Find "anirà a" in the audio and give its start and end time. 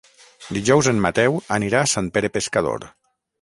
1.59-1.91